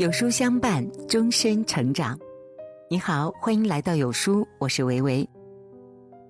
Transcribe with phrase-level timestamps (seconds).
[0.00, 2.18] 有书相伴，终身成长。
[2.88, 5.28] 你好，欢迎来到有书，我是维维。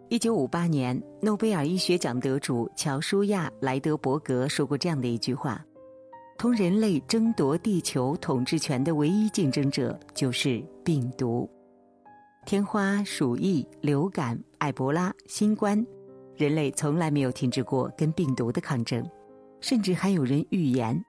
[0.09, 5.65] 一九五八年，诺贝尔医学奖得主乔舒亚·莱德伯格说过这样的一句话
[6.37, 11.49] ：“同人类争夺地球统治权的唯一竞争者就是病毒。
[12.45, 15.81] 天花、鼠疫、流感、埃博拉、新冠，
[16.35, 19.09] 人类从来没有停止过跟病毒的抗争，
[19.61, 21.01] 甚至还有人预言。”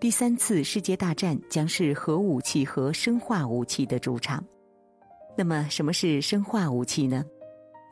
[0.00, 4.44] 第三次世界大战将是核武器和生化武器的主场。
[5.36, 7.24] 那么，什么是生化武器呢？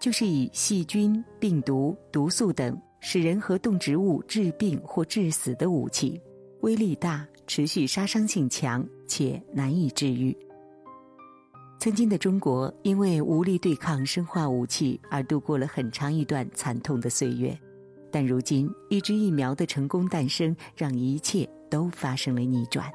[0.01, 6.20] 就是以细菌、病毒、毒素等使人和动植物致病或致死的武器，
[6.61, 10.36] 威力大、持续杀伤性强且难以治愈。
[11.80, 17.59] 曾经的中国因为无力对抗生化武器而度过了很长一段惨痛的岁月，
[18.12, 21.48] 但如今一支疫苗的成功诞生，让一切。
[21.69, 22.91] 都发生了逆转。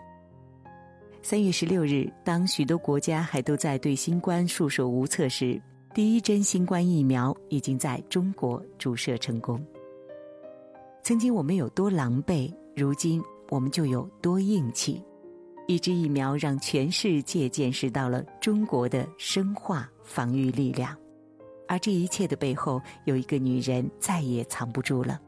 [1.22, 5.62] 三月十六日，当许多国家还都在对新冠束手无策时，
[5.94, 9.64] 第一针新冠疫苗已经在中国注射成功。
[11.04, 15.04] 曾经我们有多狼狈，如今我们就有多硬气。
[15.68, 20.98] 一支疫苗让全世界见识到了中国的生化防御力量，
[21.68, 25.22] 而这一切的背后，有一个女人再也藏不住了。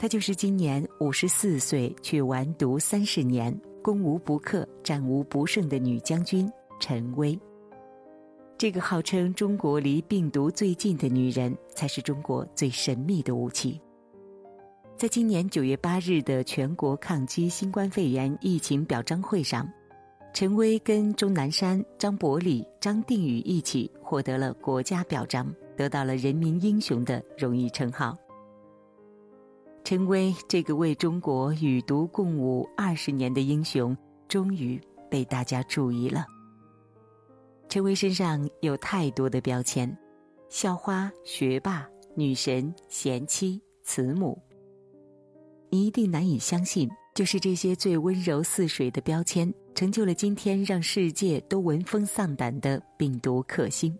[0.00, 7.38] 她就是今年五十四岁却完读三十年、攻无不克、战无不胜的女将军陈薇。
[8.56, 13.78] 这个号称中国离病毒最近的女人，才是中国最神秘的武器。
[14.96, 19.70] 在今年九月八日的全国抗击新冠肺炎疫情表彰会上，
[20.32, 28.16] 陈薇跟钟南山、张伯礼、张定宇一起获得了国家表彰，得到了人民英雄的荣誉称号。
[29.82, 33.96] 陈薇这个为中国与毒共舞二十年的英雄，
[34.28, 36.24] 终于被大家注意了。
[37.68, 39.96] 陈薇身上有太多的标签：
[40.48, 44.40] 校花、学霸、女神、贤妻、慈母。
[45.70, 53.96] 你一定难以相信，就是这些最温柔似水的标签，成就了今天让世界都闻风丧胆的病毒克星。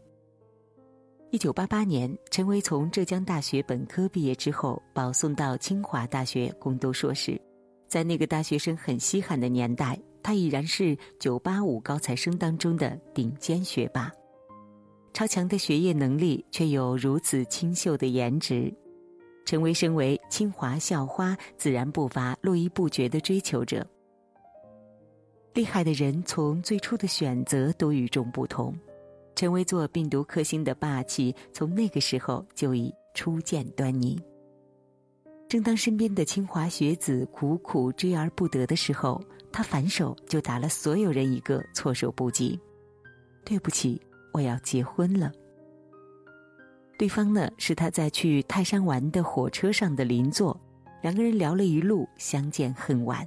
[1.33, 7.41] 一九八八年，陈薇从浙江大学本科毕业之后，保送到清华大学攻读硕士。
[7.87, 14.11] 在那个大学生很稀罕的年代，他已然是九八五高材生当中的顶尖学霸。
[15.13, 18.73] 超强的学业能力，却有如此清秀的颜值。
[19.45, 23.87] 陈薇身为清华校花，自然不乏络绎不绝的追求者。
[25.55, 28.77] 厉害的人，从最初的选择都与众不同。
[29.35, 34.21] 成为做病毒克星的霸气，从那个时候就已初见端倪。
[35.49, 39.21] 正当身边的清华学子苦苦追而不得的时候，
[39.51, 42.59] 他反手就打了所有人一个措手不及。
[43.45, 44.01] 对不起，
[44.33, 45.33] 我要结婚了。
[46.99, 50.61] 对方呢，是他在去泰山玩的火车上的邻座，
[51.03, 53.27] 两个人聊了一路，相见恨晚。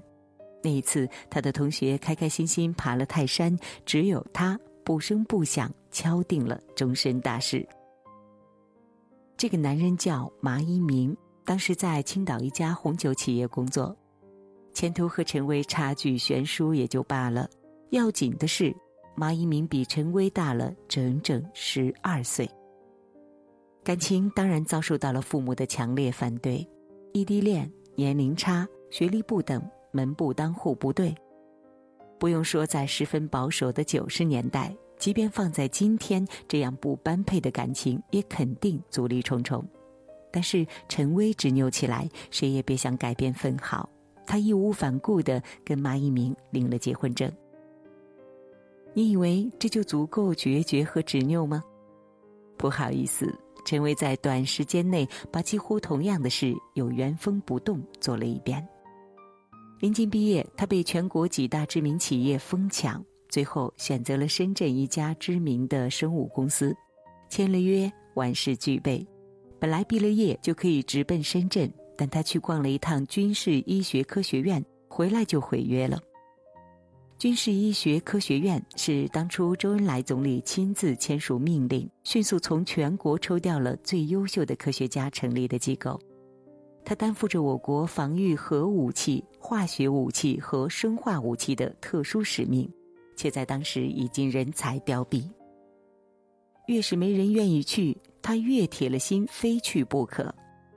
[0.64, 4.60] 那一次，他的同学开开心心爬了泰山，只有他。
[4.86, 7.66] 不声不响敲定了终身大事。
[9.38, 11.16] 这个男人叫马一鸣，
[11.46, 13.96] 当时在青岛一家红酒企业工作，
[14.74, 17.50] 前途和陈薇差距悬殊也就罢了，
[17.92, 18.76] 要紧的是
[19.16, 22.50] 马一鸣比陈薇大了整整十二岁。
[23.84, 26.68] 感情当然遭受到了父母的强烈反对，
[27.12, 29.62] 异地恋、年龄差、学历不等，
[29.92, 31.14] 门不当户不对。
[32.18, 39.62] 不用说，在十分保守的九十年代，即便放在今天，这样不般配的感情也肯定阻力重重。
[40.32, 43.90] 但是陈薇执拗起来，谁也别想改变分毫。
[44.26, 47.30] 他义无反顾的跟马一鸣领了结婚证。
[48.94, 51.62] 你以为这就足够决绝和执拗吗？
[52.56, 53.30] 不好意思，
[53.66, 58.66] 陈薇在短时间内把几乎同样的事又原封不动做了一遍。
[59.82, 66.72] 临近毕业，他被全国几大知名企业疯抢，最后选择了深圳一家知名的生物公司，
[67.30, 69.04] 签了约，万事俱备。
[69.60, 76.00] 本来毕了业就可以直奔深圳，但他去逛了一趟军事医学科学院，回来就毁约了。
[77.18, 86.00] 军事医学科学院是当初周恩来总理亲自签署命令，迅速从全国抽调了最优秀的科学家成立的机构。
[86.86, 92.72] 他担负着我国防御核武器、化学武器和生化武器的特殊使命，
[93.16, 95.30] 却在当时已经人才凋敝。
[96.68, 100.34] 越是没人愿意去，他越铁了心非去不可。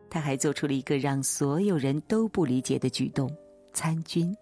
[0.09, 3.31] 他还做出了一个让所有人都不理解的举动：
[3.73, 4.35] 参军。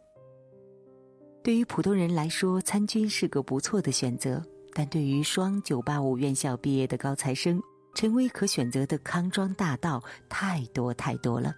[1.43, 4.43] 对于普通人来说，参军是个不错的选择，
[4.73, 7.61] 但对于双985院校毕业的高材生，
[7.95, 11.55] 陈薇可选择的康庄大道太多太多了。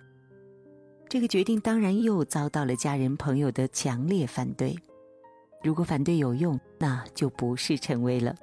[1.08, 4.76] 这个决定当然又遭到了家人朋友的强烈反对。
[5.62, 8.34] 如果反对有用，那就不是陈薇了。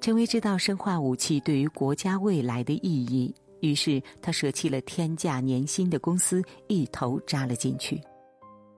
[0.00, 8.00] 陈薇知道生化武器对于国家未来的意义，于是他舍弃了天价年薪的公司，一头扎了进去。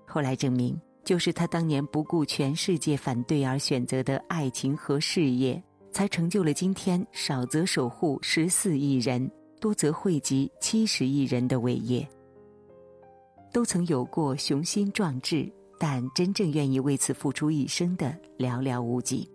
[0.06, 5.62] 后来证明，就是他当年不顾全世界反对而选择的爱情和事业，
[5.92, 9.30] 才成就了今天少则守护十四亿人，
[9.60, 12.06] 多则惠及七十亿人的伟业。
[13.52, 15.50] 都曾有过雄心壮志，
[15.82, 19.26] 但真正愿意为此付出一生的寥寥无几。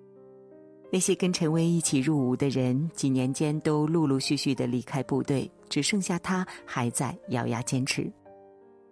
[0.92, 8.10] 那些跟陈薇一起入伍的人，几年间都陆陆续续的离开部队，只剩下他还在咬牙坚持。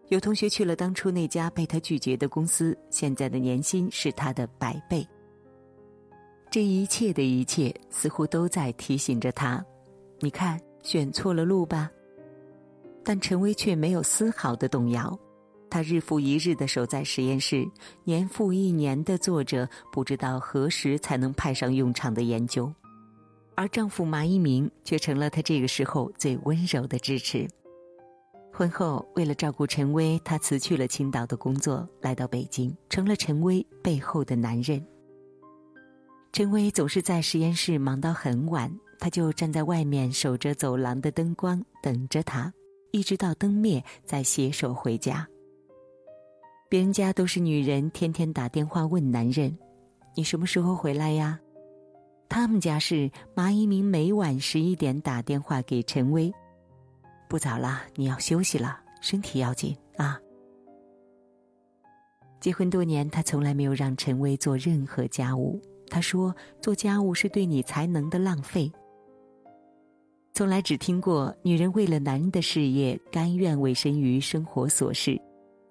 [0.07, 5.07] 有同学去了当初那家被他拒绝的公司，现在的年薪是他的百倍。
[6.49, 9.63] 这一切的一切，似乎都在提醒着他：
[10.19, 11.89] 你看，选错了路吧。
[13.03, 15.17] 但陈薇却没有丝毫的动摇，
[15.73, 17.67] 她日复一日的守在实验室，
[18.03, 22.71] 年复一年的做着不知道何时才能派上用场的研究，
[23.55, 27.47] 而丈夫马一鸣却成了她这个时候最温柔的支持。
[28.51, 34.79] 婚后，为了照顾陈薇，他辞去了青岛的工作，来到北京，成了陈薇背后的男人。
[36.31, 42.53] 陈薇总是在实验室忙到很晚，他就站在外面守着走廊的灯光，等着他。
[42.91, 45.27] 一直到灯灭，再携手回家。
[46.73, 49.55] 别人家都是女人天天打电话问男人
[50.17, 51.39] ：“你什么时候回来呀？”
[52.27, 56.33] 他们家是马一鸣每晚十一点打电话给陈薇
[57.29, 60.19] ：“不早了，你要休息了，身体要紧啊。”
[62.41, 65.61] 结婚多年，他从来没有让陈薇做任何家务。
[65.91, 68.71] 他说：“做家务是对你才能的浪费。”
[70.33, 75.21] 从来只听过女人为了男人的事业甘愿委身于生活琐事，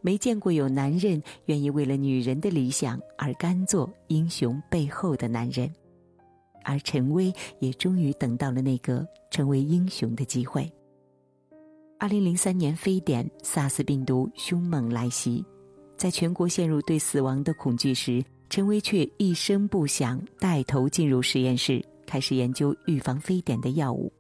[0.03, 5.73] 没见过有男人愿意为了女人的理想而甘做英雄背后的男人。
[6.65, 10.71] 而陈薇也终于等到了那个成为英雄的机会。
[11.99, 15.45] 二零零三年非典，SARS 病毒凶猛来袭，
[15.97, 24.13] 在全国陷入对死亡的恐惧时，陈薇却一声不响带头进入实验室，开始研究预防非典的药物。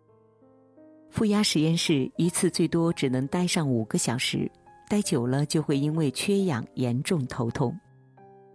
[1.11, 4.51] 负压实验室一次最多只能待上五个小时，
[4.93, 7.75] 待久了就会因为缺氧严重头痛。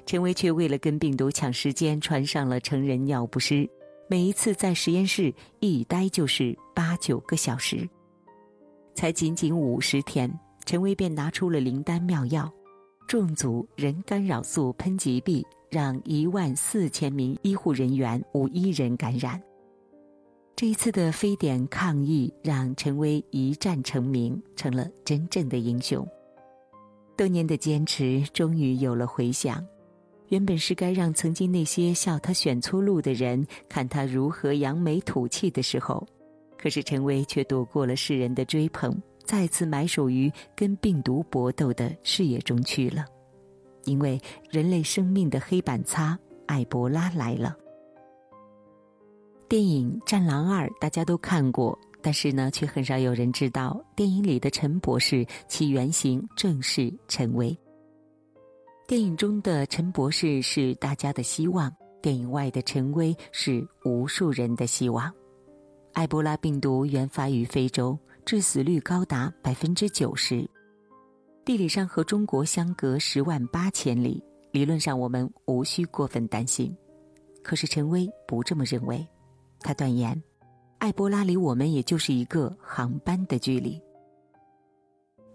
[0.06, 3.68] 陈薇却为了跟病毒抢时间，穿上了成人尿不湿，
[4.08, 7.90] 每一次在实验室一待就是八九个小时。
[8.94, 10.32] 才仅仅五十天，
[10.64, 12.48] 陈薇便拿出了灵丹妙药，
[13.08, 19.42] 重组人干扰素喷剂臂，让一万四千名医护人员无一人感染。
[20.56, 26.08] 这一次的非典抗疫，让陈薇一战成名，成了真正的英雄。
[27.18, 29.66] 多年的坚持终于有了回响，
[30.28, 36.06] 原本是该让曾经那些笑他选错路的人看他如何扬眉吐气的时候，
[36.58, 43.04] 可是陈薇却躲过了世人的追捧，再次埋首于跟病毒搏斗的事业中去了。
[43.86, 44.22] 因为
[44.52, 46.18] 人类生命的黑板擦——
[46.48, 47.58] 埃博拉来了。
[49.50, 57.54] 电影《战狼二》大家都看过，但是呢，却很少有人知道电影里的陈博士其原型正是陈薇。
[58.88, 61.70] 电影中的陈博士是大家的希望，
[62.02, 65.14] 电影外的陈薇是无数人的希望。
[65.96, 70.50] 埃博拉病毒原发于非洲，致死率高达百分之九十，
[71.44, 74.24] 地理上和中国相隔十万八千里，
[74.54, 76.74] 理论上我们无需过分担心。
[77.44, 79.06] 可是陈薇不这么认为。
[79.60, 80.24] 他断言，
[80.80, 83.82] 埃博拉离我们也就是一个航班的距离。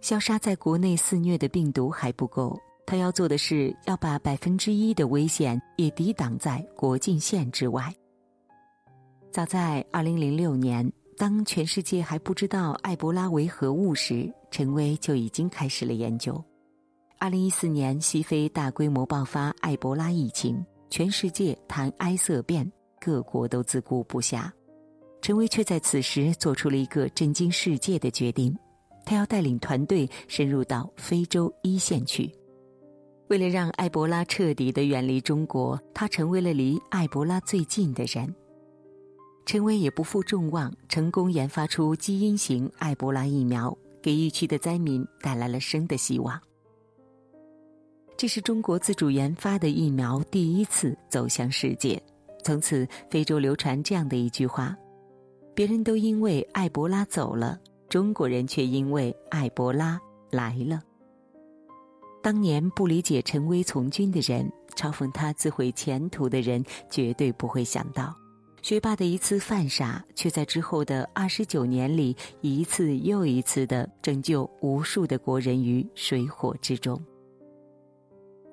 [0.01, 7.93] 消杀在国内肆虐的病毒还不够，他要做的是要把百分之一的危险也抵挡在国境线之外。
[9.31, 16.43] 早在二零零六年，当全世界还不知道埃博拉为何物时，陈薇就已经开始了研究。
[17.19, 22.71] 二零一四年，西非大规模爆发埃博拉疫情，全世界谈埃色变。
[23.01, 24.49] 各国都自顾不暇，
[25.23, 28.53] 陈薇却在此时做出了一个震惊世界的决定：
[29.07, 32.29] 他要带领团队深入到非洲一线去。
[33.29, 38.35] 为了让埃博拉彻底的远离中国，他成为了离埃博拉最近的人。
[39.47, 46.39] 陈薇也不负众望，成功研发出基因型埃博拉疫苗，给疫区的灾民带来了生的希望。
[48.17, 52.01] 这是中国自主研发的疫苗第一次走向世界。
[52.43, 54.77] 从此，非洲流传这样的一句话
[55.55, 60.83] ：“别人都因为埃博拉走了，中国人却因为埃博拉来了。”
[62.23, 68.15] 当年不理解陈薇从军的人，嘲讽他自毁前途的人，绝对不会想到，
[68.63, 76.97] 学霸的一次犯傻，却在之后的二十九年里，一次又一次的拯救无数的国人于水火之中。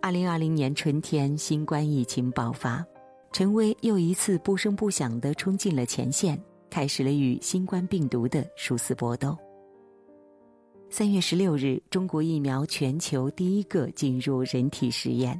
[0.01, 2.83] 二零二零年春天，新冠疫情爆发，
[3.31, 9.37] 陈薇又一次不声不响的冲进了前线，开始了与新冠病毒的殊死搏斗。
[10.89, 15.39] 三月十六日，中国疫苗全球第一个进入人体实验。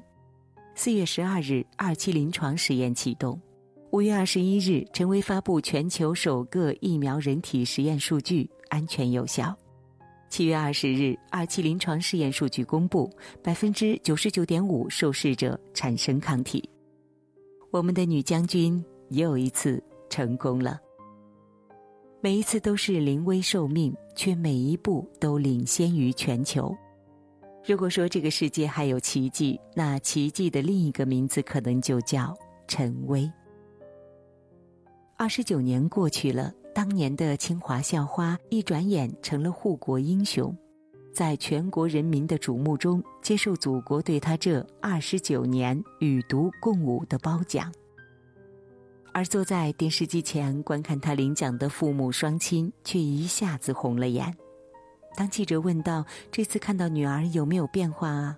[0.76, 3.40] 四月十二日，二期临床实验启动。
[3.92, 9.58] 五月二十一日，陈薇发布全球首个疫苗人体实验数据，安全有效。
[10.30, 16.70] 七月二十日，二期临床试验数据公布，百分之九十九点五受试者产生抗体。
[17.72, 20.80] 我们的女将军又一次成功了。
[22.22, 26.76] 每一次都是临危受命，却每一步都领先于全球。
[27.66, 32.36] 如果说这个世界还有奇迹，那奇迹的另一个名字可能就叫
[32.68, 33.32] 陈薇。
[35.16, 40.54] 二十九年过去了，当年的清华校花一转眼成了护国英雄，
[41.14, 47.72] 在全国人民的瞩目中接受祖国对他这二十九年与毒共舞的褒奖。
[49.14, 54.36] 而坐在电视机前观看他领奖的父母双亲，却一下子红了眼。
[55.16, 58.38] 当记者问到：“这次看到女儿有没有变化啊？”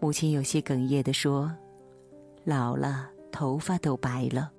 [0.00, 1.52] 母亲有些哽咽的说
[2.44, 4.52] ：“老了，头发都白了。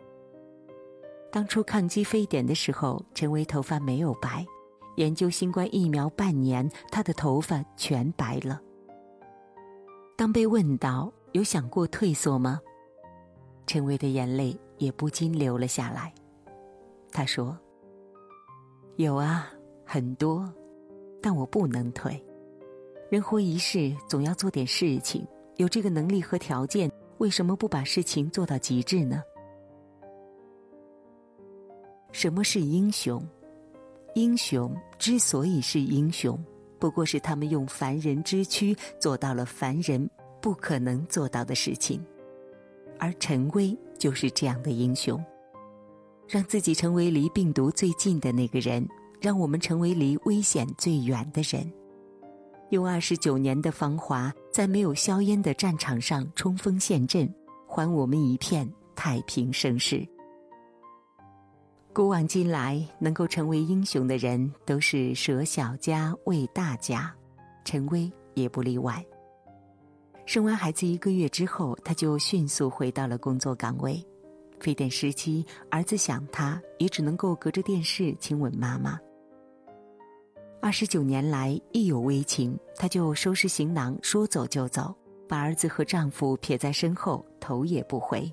[1.31, 4.43] 当初抗击非典的时候，陈薇头发没有白；
[4.97, 8.59] 研究新冠疫苗半年，她的头发全白了。
[10.17, 12.59] 当被问到有想过退缩吗？
[13.65, 14.59] 陈薇的眼泪。
[14.79, 16.11] 也不禁流了下来。
[17.11, 17.55] 他说
[18.97, 19.51] ：“有啊，
[19.85, 20.51] 很多，
[21.21, 22.19] 但我不能退。
[23.09, 25.25] 人活一世，总要做点事情。
[25.57, 29.21] 有这个能力和条件，为什么不把事情做到极致呢？
[32.11, 33.21] 什么是英雄？
[34.15, 36.41] 英雄之所以是英雄，
[36.79, 40.09] 不过是他们用凡人之躯做到了凡人
[40.41, 42.03] 不可能做到的事情。
[42.99, 45.21] 而陈薇。”就是这样的英雄，
[46.25, 48.87] 让自己成为离病毒最近的那个人，
[49.19, 51.69] 让我们成为离危险最远的人，
[52.69, 57.29] 用二十九年的芳华，在没有硝烟的战场上冲锋陷阵，
[57.67, 58.65] 还我们一片
[58.95, 60.07] 太平盛世。
[61.91, 67.13] 古往今来，能够成为英雄的人，都是舍小家为大家，
[67.65, 69.05] 陈薇也不例外。
[70.29, 73.99] 生完孩子一个月之后，她就迅速回到了工作岗位。
[74.59, 78.99] 非典时期，儿子想她，也只能够隔着电视亲吻妈妈。
[80.61, 84.95] 二十九年来，一有危情，她就收拾行囊，说走就走，
[85.27, 88.31] 把儿子和丈夫撇在身后，头也不回。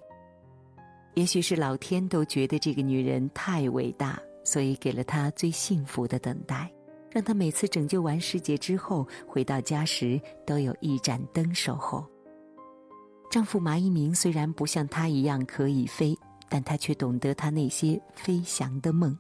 [1.15, 6.71] 也许是老天都觉得这个女人太伟大，所以给了她最幸福的等待。
[7.17, 12.07] 让她每次拯救完世界之后回到家时，都有一盏灯守候。
[13.31, 16.15] 丈夫马一鸣虽然不像她一样可以飞，
[16.51, 19.17] 但他却懂得她那些飞翔的梦。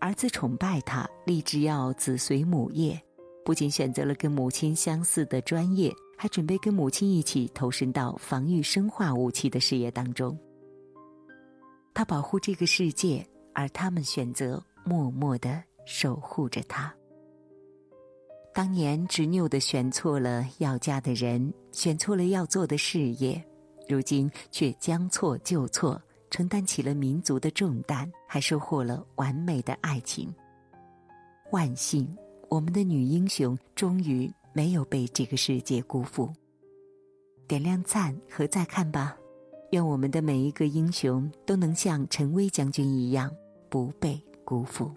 [0.00, 3.00] 儿子崇拜他，立志要子随母业，
[3.44, 10.36] 不仅选择了跟母亲相似的专业，还准备跟母亲一起投身到防御生化武器的事业当中。
[11.94, 15.62] 他保护这个世界，而他们选择默默的。
[15.86, 16.94] 守护着他。
[18.52, 23.42] 当年执拗的选错了要嫁的人，选错了要做的事业，
[23.88, 26.00] 如今却将错就错，
[26.30, 30.34] 承担起了民族的重担，还收获了完美的爱情。
[31.52, 32.08] 万幸，
[32.48, 36.32] 我们的女英雄终于没有被这个世界辜负。
[37.46, 39.16] 点亮赞和再看吧，
[39.70, 43.30] 愿我们的每一个英雄都能像陈薇将军一样，
[43.68, 44.90] 不被辜负。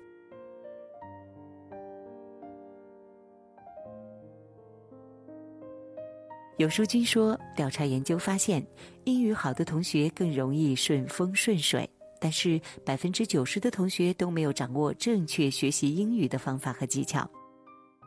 [6.59, 8.61] 有书君说，调查研究发现，
[9.05, 11.89] 英语好的同学更容易顺风顺水，
[12.19, 17.25] 但是百分之九十的同学都没有掌握正确学习英语的方法和技巧。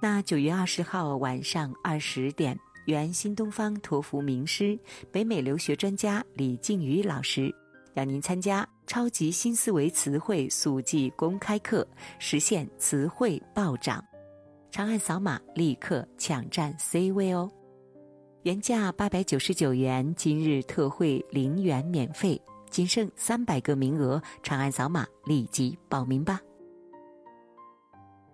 [0.03, 2.55] 那九月二十号晚上二十点，
[2.85, 4.79] 原新东方托福名师、
[5.11, 7.51] 北美留学专家李静瑜老师，
[7.95, 14.05] 邀您参加超级新思维词汇速记公开课，实现词汇暴涨。
[14.71, 17.51] 长按扫码，立刻抢占 C 位哦！
[18.43, 26.41] 原价八百九十九元，今日特惠零元免费，仅剩三百个名额，长按扫码立即报名吧。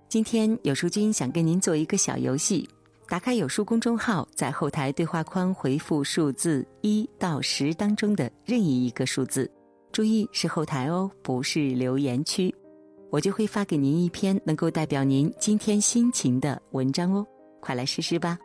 [0.08, 2.66] 今天有书君想跟您做一个小游戏，
[3.06, 9.50] 打开有书公众号，在后台对话框回复数字一到十当中的任意一个数字，
[9.92, 12.54] 注意是后台哦，不是留言区，
[13.10, 17.26] 我就会发给您一篇能够代表您今天心情的文章哦，
[17.60, 18.38] 快来试试吧。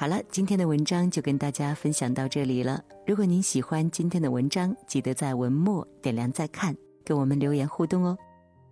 [0.00, 2.80] 好了，今天的文章就跟大家分享到这里了。
[3.04, 6.72] 如果您喜欢今天的文章，记得在文末点亮再看，
[7.04, 8.16] 跟我们留言互动哦。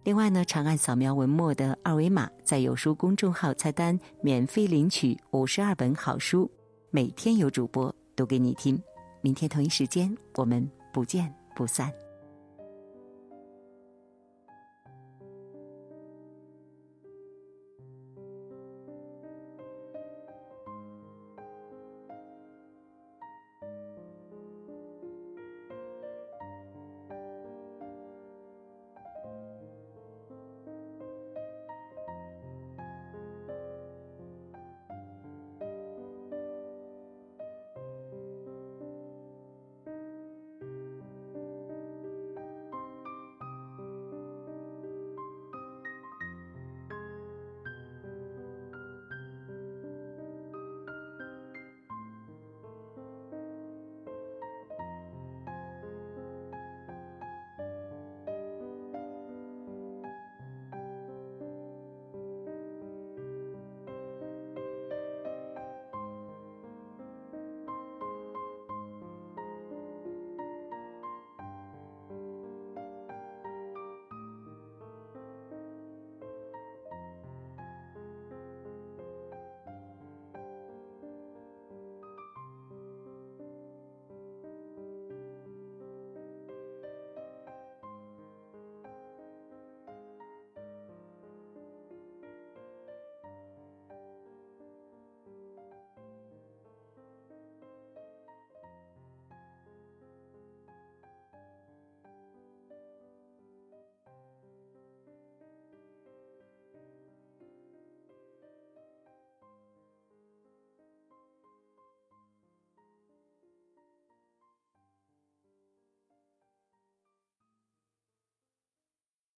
[0.05, 6.49] 另外呢，长按扫描文末的二维码，在有书公众号菜单免费领取五十二本好书，
[6.93, 8.81] 每天有主播读给你听。
[9.21, 11.93] 明天同一时间，我们不见不散。